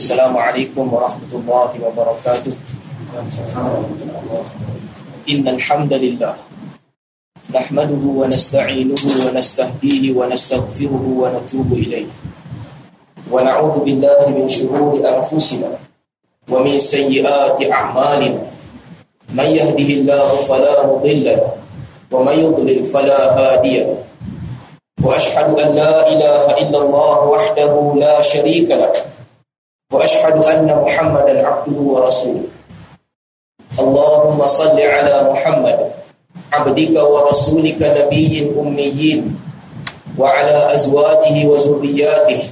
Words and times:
السلام 0.00 0.32
عليكم 0.32 0.80
ورحمة 0.80 1.28
الله 1.28 1.70
وبركاته. 1.84 2.54
إن 5.28 5.44
الحمد 5.44 5.92
لله 5.92 6.34
نحمده 7.52 8.02
ونستعينه 8.20 8.96
ونستهديه 8.96 10.04
ونستغفره 10.16 11.04
ونتوب 11.20 11.68
إليه. 11.72 12.08
ونعوذ 13.28 13.76
بالله 13.84 14.20
من 14.32 14.48
شرور 14.48 15.04
أنفسنا 15.04 15.70
ومن 16.48 16.74
سيئات 16.80 17.60
أعمالنا. 17.60 18.40
من 19.36 19.48
يهده 19.52 19.90
الله 20.00 20.28
فلا 20.48 20.74
مضل 20.88 21.28
له 21.28 21.44
ومن 22.08 22.36
يضلل 22.40 22.88
فلا 22.88 23.20
هادي 23.36 23.84
له. 23.84 24.00
وأشهد 25.04 25.48
أن 25.60 25.68
لا 25.76 26.08
إله 26.08 26.44
إلا 26.64 26.78
الله 26.88 27.16
وحده 27.28 27.72
لا 28.00 28.16
شريك 28.24 28.72
له. 28.72 29.09
وأشهد 29.90 30.44
أن 30.44 30.70
محمدا 30.70 31.46
عبده 31.46 31.78
ورسوله. 31.80 32.46
اللهم 33.78 34.46
صل 34.46 34.78
على 34.80 35.14
محمد 35.32 35.78
عبدك 36.52 36.94
ورسولك 37.02 37.80
نبي 37.82 38.54
أميين 38.58 39.20
وعلى 40.18 40.74
أزواجه 40.74 41.46
وذرياته. 41.46 42.42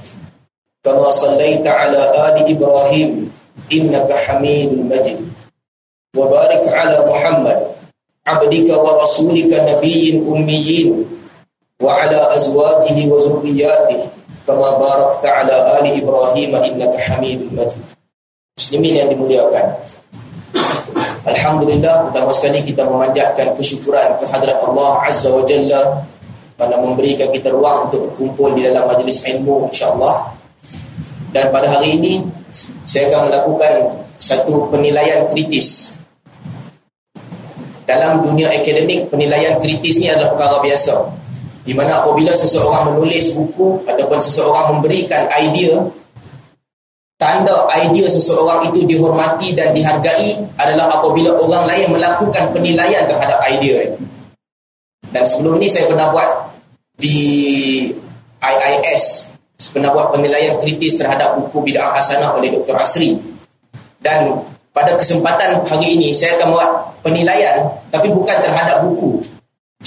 كما 0.83 1.11
صليت 1.11 1.67
على 1.67 2.01
آل 2.27 2.35
إبراهيم 2.55 3.31
إنك 3.71 4.09
حميد 4.11 4.71
مجيد. 4.91 5.19
وبارك 6.17 6.67
على 6.67 6.97
محمد 7.05 7.59
عبدك 8.27 8.69
ورسولك 8.77 9.51
نبي 9.53 10.23
أميين 10.27 11.05
وعلى 11.83 12.19
أزواجه 12.35 12.97
وذرياته. 13.07 14.18
kama 14.49 14.81
barakta 14.81 15.29
ala 15.45 15.77
ali 15.77 16.01
ibrahim 16.01 16.57
innaka 16.57 16.97
hamidum 17.05 17.53
majid. 17.53 17.77
Muslimin 18.57 18.93
yang 18.97 19.09
dimuliakan. 19.13 19.65
Alhamdulillah 21.29 22.09
pertama 22.09 22.33
sekali 22.33 22.65
kita 22.65 22.81
memanjatkan 22.89 23.53
kesyukuran 23.53 24.17
kehadrat 24.17 24.57
Allah 24.65 25.05
azza 25.05 25.29
wa 25.29 25.45
jalla 25.45 26.01
pada 26.57 26.75
memberikan 26.81 27.29
kita 27.29 27.53
ruang 27.53 27.87
untuk 27.87 28.09
berkumpul 28.09 28.57
di 28.57 28.65
dalam 28.65 28.89
majlis 28.89 29.21
ilmu 29.29 29.69
insyaallah. 29.69 30.33
Dan 31.29 31.53
pada 31.53 31.69
hari 31.69 32.01
ini 32.01 32.25
saya 32.89 33.13
akan 33.13 33.29
melakukan 33.29 33.73
satu 34.17 34.67
penilaian 34.73 35.29
kritis. 35.29 35.93
Dalam 37.85 38.25
dunia 38.25 38.49
akademik 38.49 39.13
penilaian 39.13 39.61
kritis 39.61 40.01
ni 40.01 40.09
adalah 40.09 40.33
perkara 40.33 40.57
biasa 40.65 40.93
di 41.69 41.77
mana 41.77 42.01
apabila 42.01 42.33
seseorang 42.33 42.89
menulis 42.89 43.29
buku 43.37 43.85
ataupun 43.85 44.17
seseorang 44.17 44.73
memberikan 44.73 45.29
idea 45.37 45.77
tanda 47.21 47.69
idea 47.77 48.09
seseorang 48.09 48.73
itu 48.73 48.89
dihormati 48.89 49.53
dan 49.53 49.69
dihargai 49.77 50.41
adalah 50.57 50.97
apabila 50.97 51.37
orang 51.37 51.69
lain 51.69 51.93
melakukan 51.93 52.49
penilaian 52.49 53.05
terhadap 53.05 53.37
idea 53.45 53.85
itu. 53.85 54.01
Dan 55.13 55.29
sebelum 55.29 55.61
ni 55.61 55.69
saya 55.69 55.85
pernah 55.85 56.09
buat 56.09 56.29
di 56.97 57.19
IIS 58.41 59.29
pernah 59.69 59.93
buat 59.93 60.09
penilaian 60.09 60.57
kritis 60.57 60.97
terhadap 60.97 61.37
buku 61.37 61.69
Bid'ah 61.69 61.93
Hasanah 61.93 62.33
oleh 62.33 62.49
Dr. 62.49 62.81
Asri. 62.81 63.13
Dan 64.01 64.41
pada 64.73 64.97
kesempatan 64.97 65.69
hari 65.69 66.01
ini 66.01 66.17
saya 66.17 66.33
akan 66.39 66.49
buat 66.49 66.69
penilaian 67.05 67.69
tapi 67.93 68.09
bukan 68.09 68.41
terhadap 68.41 68.81
buku. 68.89 69.21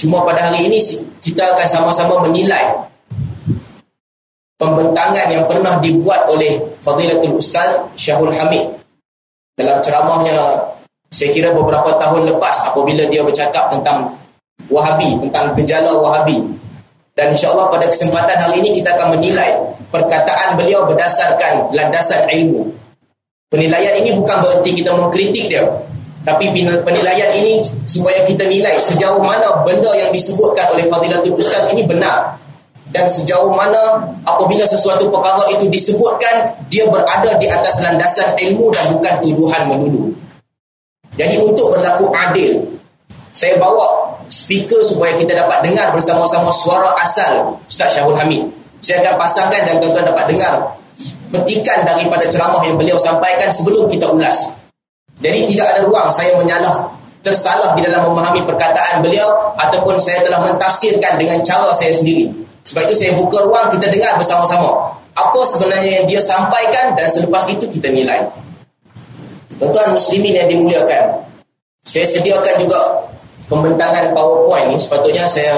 Cuma 0.03 0.19
pada 0.27 0.51
hari 0.51 0.67
ini 0.67 0.83
kita 1.23 1.55
akan 1.55 1.63
sama-sama 1.63 2.27
menilai 2.27 2.75
pembentangan 4.59 5.31
yang 5.31 5.47
pernah 5.47 5.79
dibuat 5.79 6.27
oleh 6.27 6.59
Fadilatul 6.83 7.39
Ustaz 7.39 7.71
Syahul 7.95 8.35
Hamid 8.35 8.67
dalam 9.55 9.79
ceramahnya 9.79 10.59
saya 11.07 11.31
kira 11.31 11.55
beberapa 11.55 11.95
tahun 11.95 12.27
lepas 12.35 12.67
apabila 12.67 13.07
dia 13.07 13.23
bercakap 13.23 13.71
tentang 13.71 14.11
Wahabi, 14.67 15.23
tentang 15.23 15.55
gejala 15.55 15.95
Wahabi. 15.95 16.51
Dan 17.15 17.31
insyaAllah 17.31 17.71
pada 17.71 17.87
kesempatan 17.87 18.35
hari 18.35 18.59
ini 18.59 18.83
kita 18.83 18.99
akan 18.99 19.15
menilai 19.15 19.55
perkataan 19.87 20.59
beliau 20.59 20.83
berdasarkan 20.83 21.71
landasan 21.71 22.27
ilmu. 22.27 22.75
Penilaian 23.47 23.93
ini 24.03 24.17
bukan 24.19 24.41
berarti 24.41 24.71
kita 24.75 24.91
mengkritik 24.97 25.47
dia. 25.47 25.63
Tapi 26.23 26.55
penilaian 26.55 27.29
ini 27.35 27.59
supaya 27.83 28.23
kita 28.23 28.47
nilai 28.47 28.79
sejauh 28.79 29.19
mana 29.19 29.59
benda 29.67 29.91
yang 29.91 30.07
disebutkan 30.15 30.71
oleh 30.71 30.87
Fadilatul 30.87 31.35
Ustaz 31.35 31.67
ini 31.75 31.83
benar. 31.83 32.39
Dan 32.93 33.09
sejauh 33.09 33.51
mana 33.51 33.99
apabila 34.23 34.63
sesuatu 34.63 35.11
perkara 35.11 35.43
itu 35.51 35.67
disebutkan, 35.67 36.47
dia 36.71 36.87
berada 36.87 37.35
di 37.41 37.49
atas 37.49 37.83
landasan 37.83 38.37
ilmu 38.39 38.71
dan 38.71 38.85
bukan 38.95 39.13
tuduhan 39.19 39.61
melulu. 39.67 40.13
Jadi 41.19 41.41
untuk 41.43 41.75
berlaku 41.75 42.07
adil, 42.15 42.61
saya 43.33 43.57
bawa 43.59 44.13
speaker 44.29 44.79
supaya 44.85 45.17
kita 45.19 45.35
dapat 45.35 45.65
dengar 45.65 45.91
bersama-sama 45.91 46.53
suara 46.53 46.93
asal 47.01 47.57
Ustaz 47.67 47.97
Syahul 47.97 48.15
Hamid. 48.15 48.45
Saya 48.79 49.03
akan 49.03 49.15
pasangkan 49.19 49.61
dan 49.67 49.75
tuan-tuan 49.81 50.07
dapat 50.07 50.25
dengar 50.31 50.53
petikan 51.33 51.81
daripada 51.83 52.29
ceramah 52.29 52.61
yang 52.61 52.77
beliau 52.77 52.95
sampaikan 53.01 53.49
sebelum 53.49 53.89
kita 53.89 54.07
ulas. 54.07 54.53
Jadi 55.23 55.55
tidak 55.55 55.67
ada 55.71 55.79
ruang 55.87 56.11
saya 56.11 56.35
menyalah 56.35 56.83
tersalah 57.23 57.71
di 57.79 57.81
dalam 57.87 58.11
memahami 58.11 58.43
perkataan 58.43 58.99
beliau 58.99 59.55
ataupun 59.55 59.95
saya 59.95 60.19
telah 60.27 60.43
mentafsirkan 60.43 61.15
dengan 61.15 61.39
cara 61.47 61.71
saya 61.71 61.95
sendiri. 61.95 62.27
Sebab 62.67 62.91
itu 62.91 62.95
saya 63.07 63.11
buka 63.15 63.39
ruang 63.47 63.71
kita 63.71 63.87
dengar 63.87 64.19
bersama-sama 64.19 64.91
apa 65.13 65.39
sebenarnya 65.45 66.03
yang 66.03 66.05
dia 66.09 66.19
sampaikan 66.19 66.91
dan 66.99 67.07
selepas 67.07 67.47
itu 67.47 67.63
kita 67.71 67.87
nilai. 67.87 68.19
Tuan-tuan 69.55 69.95
muslimin 69.95 70.35
yang 70.35 70.47
dimuliakan. 70.51 71.23
Saya 71.87 72.03
sediakan 72.03 72.59
juga 72.59 72.79
pembentangan 73.47 74.11
PowerPoint 74.11 74.75
ni 74.75 74.77
sepatutnya 74.79 75.23
saya 75.29 75.55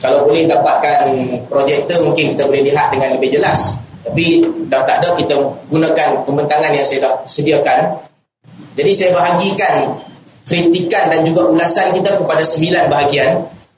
kalau 0.00 0.24
boleh 0.24 0.48
dapatkan 0.48 1.08
projektor 1.52 2.00
mungkin 2.02 2.32
kita 2.32 2.48
boleh 2.48 2.62
lihat 2.64 2.88
dengan 2.94 3.12
lebih 3.12 3.28
jelas. 3.36 3.76
Tapi 4.02 4.42
dah 4.66 4.82
tak 4.88 5.04
ada 5.04 5.14
kita 5.14 5.36
gunakan 5.68 6.08
pembentangan 6.24 6.72
yang 6.74 6.86
saya 6.86 7.06
dah 7.06 7.14
sediakan 7.28 8.11
jadi 8.72 8.90
saya 8.96 9.10
bahagikan 9.12 9.92
kritikan 10.48 11.12
dan 11.12 11.20
juga 11.22 11.48
ulasan 11.48 11.92
kita 11.92 12.16
kepada 12.18 12.42
sembilan 12.42 12.88
bahagian 12.88 13.30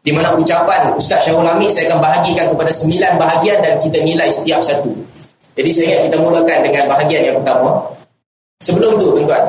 di 0.04 0.12
mana 0.12 0.36
ucapan 0.36 0.94
Ustaz 0.94 1.26
Syahul 1.26 1.48
Hamid 1.48 1.72
saya 1.72 1.90
akan 1.90 2.00
bahagikan 2.00 2.46
kepada 2.52 2.70
sembilan 2.70 3.12
bahagian 3.16 3.58
dan 3.64 3.80
kita 3.80 3.98
nilai 4.04 4.28
setiap 4.28 4.60
satu. 4.60 4.92
Jadi 5.54 5.70
saya 5.70 5.86
ingat 5.90 6.02
kita 6.10 6.16
mulakan 6.20 6.58
dengan 6.66 6.84
bahagian 6.90 7.22
yang 7.24 7.36
pertama. 7.40 7.70
Sebelum 8.60 9.00
tu 9.00 9.16
tuan-tuan. 9.16 9.44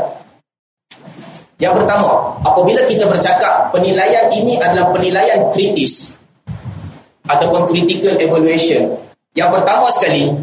Yang 1.56 1.74
pertama, 1.82 2.36
apabila 2.44 2.84
kita 2.84 3.08
bercakap 3.08 3.72
penilaian 3.72 4.28
ini 4.28 4.60
adalah 4.60 4.92
penilaian 4.92 5.40
kritis 5.56 6.14
ataupun 7.26 7.68
critical 7.72 8.12
evaluation. 8.20 8.92
Yang 9.36 9.60
pertama 9.60 9.88
sekali, 9.92 10.36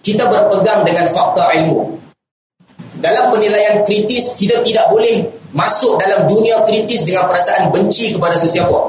kita 0.00 0.24
berpegang 0.28 0.84
dengan 0.88 1.04
fakta 1.12 1.52
ilmu 1.56 2.03
dalam 3.04 3.28
penilaian 3.28 3.84
kritis 3.84 4.32
kita 4.32 4.64
tidak 4.64 4.88
boleh 4.88 5.20
masuk 5.52 6.00
dalam 6.00 6.24
dunia 6.24 6.56
kritis 6.64 7.04
dengan 7.04 7.28
perasaan 7.28 7.68
benci 7.68 8.16
kepada 8.16 8.32
sesiapa. 8.32 8.80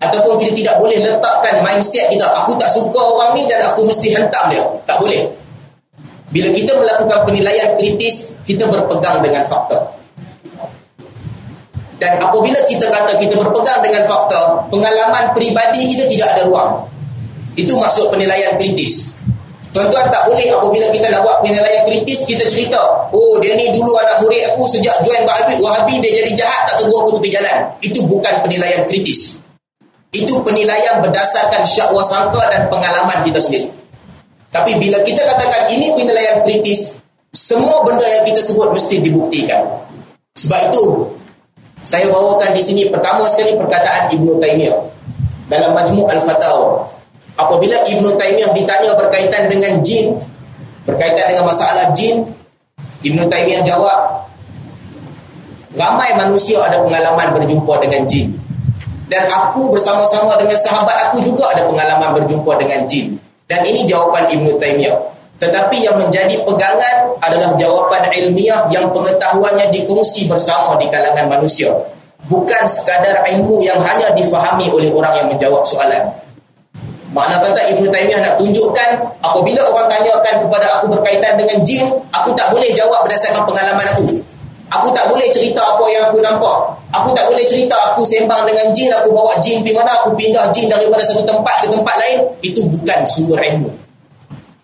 Ataupun 0.00 0.40
kita 0.40 0.52
tidak 0.56 0.76
boleh 0.80 1.04
letakkan 1.04 1.60
mindset 1.60 2.08
kita 2.08 2.24
aku 2.24 2.56
tak 2.56 2.72
suka 2.72 2.96
orang 2.96 3.36
ni 3.36 3.44
dan 3.44 3.68
aku 3.68 3.84
mesti 3.84 4.16
hentam 4.16 4.48
dia. 4.48 4.64
Tak 4.88 4.96
boleh. 4.96 5.28
Bila 6.32 6.48
kita 6.56 6.72
melakukan 6.72 7.20
penilaian 7.28 7.76
kritis 7.76 8.32
kita 8.48 8.64
berpegang 8.64 9.20
dengan 9.20 9.44
fakta. 9.44 9.76
Dan 12.00 12.16
apabila 12.16 12.60
kita 12.64 12.88
kata 12.88 13.12
kita 13.20 13.36
berpegang 13.36 13.80
dengan 13.84 14.08
fakta 14.08 14.68
pengalaman 14.72 15.36
peribadi 15.36 15.84
kita 15.92 16.08
tidak 16.08 16.32
ada 16.32 16.48
ruang. 16.48 16.80
Itu 17.60 17.76
maksud 17.76 18.08
penilaian 18.08 18.56
kritis 18.56 19.15
Tuan-tuan 19.76 20.08
tak 20.08 20.24
boleh 20.24 20.48
apabila 20.48 20.88
kita 20.88 21.12
nak 21.12 21.20
buat 21.20 21.44
penilaian 21.44 21.84
kritis 21.84 22.24
kita 22.24 22.48
cerita, 22.48 22.80
oh 23.12 23.36
dia 23.44 23.52
ni 23.60 23.68
dulu 23.76 23.92
anak 24.00 24.24
murid 24.24 24.40
aku 24.48 24.64
sejak 24.72 24.96
join 25.04 25.20
Wahabi, 25.28 25.60
Wahabi 25.60 26.00
dia 26.00 26.24
jadi 26.24 26.32
jahat 26.32 26.64
tak 26.64 26.80
tegur 26.80 27.04
aku 27.04 27.20
tepi 27.20 27.28
jalan. 27.28 27.68
Itu 27.84 28.00
bukan 28.08 28.40
penilaian 28.40 28.88
kritis. 28.88 29.36
Itu 30.16 30.40
penilaian 30.40 31.04
berdasarkan 31.04 31.68
syak 31.68 31.92
wasangka 31.92 32.40
dan 32.48 32.72
pengalaman 32.72 33.20
kita 33.20 33.36
sendiri. 33.36 33.68
Tapi 34.48 34.80
bila 34.80 34.96
kita 35.04 35.20
katakan 35.20 35.68
ini 35.68 35.92
penilaian 35.92 36.40
kritis, 36.40 36.96
semua 37.36 37.84
benda 37.84 38.08
yang 38.08 38.24
kita 38.24 38.40
sebut 38.40 38.72
mesti 38.72 39.04
dibuktikan. 39.04 39.60
Sebab 40.40 40.72
itu 40.72 41.04
saya 41.84 42.08
bawakan 42.08 42.56
di 42.56 42.64
sini 42.64 42.88
pertama 42.88 43.28
sekali 43.28 43.60
perkataan 43.60 44.08
Ibnu 44.08 44.40
Taimiyah 44.40 44.80
dalam 45.52 45.76
Majmu' 45.76 46.08
Al-Fatawa 46.08 46.95
apabila 47.36 47.76
Ibnu 47.84 48.16
Taimiyah 48.16 48.50
ditanya 48.56 48.96
berkaitan 48.96 49.46
dengan 49.52 49.80
jin, 49.84 50.16
berkaitan 50.88 51.32
dengan 51.32 51.44
masalah 51.48 51.92
jin, 51.92 52.24
Ibnu 53.04 53.28
Taimiyah 53.28 53.62
jawab, 53.62 54.26
ramai 55.76 56.16
manusia 56.16 56.58
ada 56.64 56.80
pengalaman 56.82 57.36
berjumpa 57.36 57.76
dengan 57.84 58.02
jin. 58.08 58.32
Dan 59.06 59.22
aku 59.30 59.70
bersama-sama 59.70 60.34
dengan 60.34 60.58
sahabat 60.58 61.12
aku 61.12 61.22
juga 61.22 61.46
ada 61.54 61.62
pengalaman 61.70 62.18
berjumpa 62.18 62.58
dengan 62.58 62.82
jin. 62.90 63.14
Dan 63.46 63.62
ini 63.62 63.86
jawapan 63.86 64.26
Ibnu 64.26 64.58
Taimiyah. 64.58 64.98
Tetapi 65.36 65.84
yang 65.84 66.00
menjadi 66.00 66.42
pegangan 66.42 67.12
adalah 67.20 67.52
jawapan 67.60 68.08
ilmiah 68.08 68.66
yang 68.72 68.88
pengetahuannya 68.90 69.68
dikongsi 69.68 70.26
bersama 70.26 70.74
di 70.80 70.88
kalangan 70.88 71.28
manusia. 71.28 71.70
Bukan 72.26 72.64
sekadar 72.66 73.22
ilmu 73.22 73.62
yang 73.62 73.78
hanya 73.84 74.10
difahami 74.16 74.66
oleh 74.72 74.90
orang 74.90 75.14
yang 75.22 75.28
menjawab 75.30 75.62
soalan. 75.62 76.25
Makna 77.16 77.40
kata 77.40 77.60
Ibn 77.72 77.84
Taymiyah 77.88 78.20
nak 78.20 78.34
tunjukkan 78.36 78.90
apabila 79.24 79.64
orang 79.72 79.88
tanyakan 79.88 80.36
kepada 80.36 80.66
aku 80.76 80.92
berkaitan 80.92 81.32
dengan 81.40 81.56
jin, 81.64 81.88
aku 82.12 82.36
tak 82.36 82.52
boleh 82.52 82.68
jawab 82.76 83.08
berdasarkan 83.08 83.40
pengalaman 83.48 83.88
aku. 83.96 84.20
Aku 84.68 84.92
tak 84.92 85.08
boleh 85.08 85.24
cerita 85.32 85.64
apa 85.64 85.80
yang 85.88 86.12
aku 86.12 86.20
nampak. 86.20 86.76
Aku 86.92 87.16
tak 87.16 87.24
boleh 87.32 87.40
cerita 87.48 87.72
aku 87.88 88.04
sembang 88.04 88.44
dengan 88.44 88.68
jin, 88.76 88.92
aku 88.92 89.16
bawa 89.16 89.32
jin 89.40 89.64
pergi 89.64 89.72
mana, 89.72 89.96
aku 90.04 90.12
pindah 90.12 90.44
jin 90.52 90.68
daripada 90.68 91.00
satu 91.08 91.24
tempat 91.24 91.64
ke 91.64 91.72
tempat 91.72 91.96
lain. 91.96 92.18
Itu 92.44 92.60
bukan 92.68 93.00
sumber 93.08 93.40
ilmu. 93.40 93.72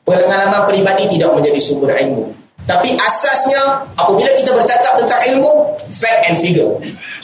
Pengalaman 0.05 0.69
peribadi 0.69 1.09
tidak 1.09 1.33
menjadi 1.33 1.57
sumber 1.57 1.97
ilmu. 1.97 2.29
Tapi 2.69 2.93
asasnya, 3.01 3.81
apabila 3.97 4.29
kita 4.37 4.53
bercakap 4.53 4.93
tentang 5.01 5.21
ilmu, 5.33 5.73
fact 5.89 6.21
and 6.29 6.37
figure. 6.37 6.69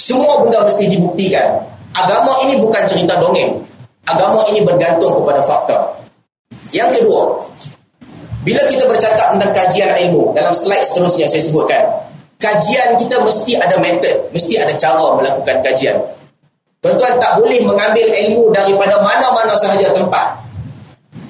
Semua 0.00 0.40
benda 0.40 0.64
mesti 0.64 0.88
dibuktikan. 0.88 1.60
Agama 1.92 2.32
ini 2.48 2.56
bukan 2.56 2.80
cerita 2.88 3.12
dongeng. 3.20 3.67
Agama 4.08 4.40
ini 4.48 4.64
bergantung 4.64 5.20
kepada 5.20 5.44
fakta. 5.44 5.76
Yang 6.72 7.00
kedua, 7.00 7.22
bila 8.44 8.62
kita 8.64 8.88
bercakap 8.88 9.36
tentang 9.36 9.52
kajian 9.52 9.92
ilmu, 10.08 10.32
dalam 10.32 10.52
slide 10.56 10.84
seterusnya 10.84 11.28
saya 11.28 11.42
sebutkan, 11.44 11.84
kajian 12.40 12.96
kita 12.96 13.20
mesti 13.20 13.60
ada 13.60 13.76
metod, 13.76 14.16
mesti 14.32 14.56
ada 14.56 14.72
cara 14.80 15.12
melakukan 15.20 15.60
kajian. 15.60 15.96
Tuan-tuan 16.78 17.18
tak 17.20 17.36
boleh 17.42 17.58
mengambil 17.66 18.06
ilmu 18.06 18.54
daripada 18.54 18.96
mana-mana 19.02 19.52
sahaja 19.58 19.90
tempat. 19.92 20.48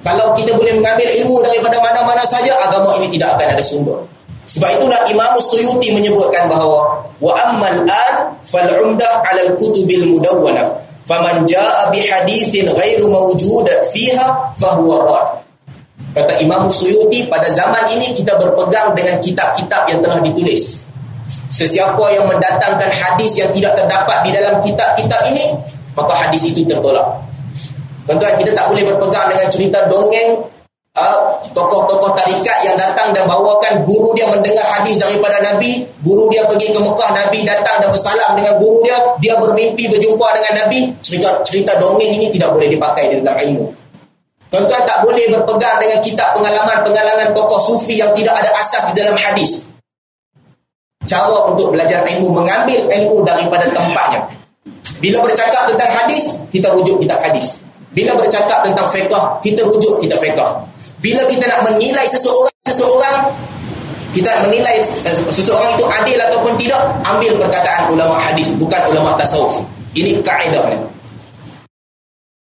Kalau 0.05 0.37
kita 0.37 0.55
boleh 0.55 0.77
mengambil 0.79 1.09
ilmu 1.09 1.43
daripada 1.43 1.81
mana-mana 1.83 2.23
saja, 2.23 2.55
agama 2.63 2.95
ini 3.03 3.11
tidak 3.19 3.35
akan 3.35 3.57
ada 3.57 3.65
sumber. 3.65 3.99
Sebab 4.49 4.81
itulah 4.81 5.01
Imam 5.13 5.37
Suyuti 5.37 5.93
menyebutkan 5.93 6.49
bahawa 6.49 7.05
wa 7.21 7.33
ammal 7.37 7.85
an 7.85 8.15
fal 8.49 8.65
umdah 8.81 9.21
al 9.21 9.59
kutubil 9.61 10.09
mudawwana 10.09 10.65
faman 11.09 11.49
jaa 11.49 11.89
bi 11.89 12.05
haditsin 12.05 12.69
ghairu 12.69 13.09
mawjud 13.09 13.65
fiha 13.89 14.53
fa 14.61 14.69
huwa 14.77 15.09
rad. 15.09 15.29
Kata 16.13 16.37
Imam 16.45 16.69
Suyuti 16.69 17.25
pada 17.29 17.49
zaman 17.49 17.89
ini 17.97 18.13
kita 18.13 18.37
berpegang 18.37 18.93
dengan 18.93 19.17
kitab-kitab 19.25 19.89
yang 19.89 20.05
telah 20.05 20.21
ditulis. 20.21 20.85
Sesiapa 21.49 22.01
yang 22.13 22.29
mendatangkan 22.29 22.89
hadis 22.93 23.37
yang 23.37 23.49
tidak 23.53 23.77
terdapat 23.77 24.25
di 24.25 24.31
dalam 24.33 24.61
kitab-kitab 24.61 25.21
ini, 25.33 25.53
maka 25.97 26.13
hadis 26.17 26.49
itu 26.49 26.65
tertolak. 26.65 27.05
Tuan-tuan, 28.09 28.41
kita 28.41 28.57
tak 28.57 28.73
boleh 28.73 28.85
berpegang 28.89 29.29
dengan 29.29 29.47
cerita 29.53 29.79
dongeng 29.85 30.41
uh, 30.97 31.19
tokoh-tokoh 31.53 32.17
tarikat 32.17 32.58
datang 33.09 33.25
dan 33.25 33.25
bawakan 33.25 33.75
guru 33.89 34.13
dia 34.13 34.29
mendengar 34.29 34.65
hadis 34.77 35.01
daripada 35.01 35.41
Nabi, 35.41 35.81
guru 36.05 36.29
dia 36.29 36.45
pergi 36.45 36.69
ke 36.69 36.79
Mekah, 36.81 37.11
Nabi 37.17 37.39
datang 37.45 37.77
dan 37.81 37.89
bersalam 37.89 38.31
dengan 38.37 38.55
guru 38.61 38.85
dia, 38.85 38.97
dia 39.21 39.35
bermimpi 39.41 39.89
berjumpa 39.89 40.27
dengan 40.37 40.53
Nabi. 40.65 40.93
Cerita 41.01 41.41
cerita 41.45 41.73
dongeng 41.81 42.13
ini 42.21 42.29
tidak 42.29 42.53
boleh 42.53 42.69
dipakai 42.69 43.09
di 43.09 43.25
dalam 43.25 43.41
ilmu. 43.41 43.67
Tuan-tuan 44.49 44.83
tak 44.89 45.05
boleh 45.05 45.25
berpegang 45.29 45.77
dengan 45.77 45.99
kitab 46.01 46.33
pengalaman-pengalaman 46.37 47.37
tokoh 47.37 47.61
sufi 47.61 48.01
yang 48.01 48.13
tidak 48.17 48.33
ada 48.41 48.49
asas 48.57 48.93
di 48.93 48.95
dalam 48.97 49.17
hadis. 49.17 49.65
Cara 51.05 51.49
untuk 51.49 51.73
belajar 51.73 52.05
ilmu, 52.05 52.33
mengambil 52.33 52.81
ilmu 52.89 53.25
daripada 53.25 53.65
tempatnya. 53.73 54.25
Bila 55.01 55.25
bercakap 55.25 55.69
tentang 55.69 55.89
hadis, 55.93 56.37
kita 56.53 56.69
rujuk 56.73 57.01
kitab 57.01 57.21
hadis. 57.25 57.61
Bila 57.93 58.13
bercakap 58.17 58.61
tentang 58.65 58.89
fiqah, 58.93 59.41
kita 59.41 59.65
rujuk 59.65 60.01
kita 60.01 60.17
fiqah. 60.21 60.65
Bila 61.01 61.23
kita 61.29 61.45
nak 61.49 61.61
menilai 61.69 62.05
seseorang, 62.09 62.48
seseorang 62.69 63.33
kita 64.13 64.33
menilai 64.49 64.81
seseorang 65.33 65.77
itu 65.77 65.85
adil 65.85 66.17
ataupun 66.17 66.57
tidak, 66.57 66.81
ambil 67.05 67.33
perkataan 67.45 67.93
ulama 67.93 68.17
hadis, 68.17 68.49
bukan 68.57 68.81
ulama 68.89 69.13
tasawuf. 69.21 69.61
Ini 69.93 70.21
kaedah. 70.25 70.65